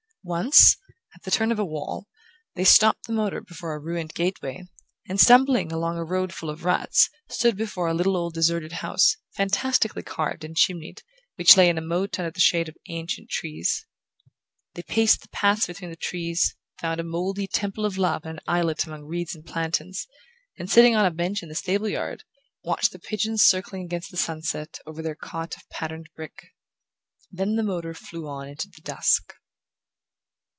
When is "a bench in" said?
21.03-21.49